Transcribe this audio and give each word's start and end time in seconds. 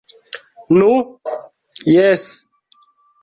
Nu, 0.77 0.95
Jes. 1.91 2.25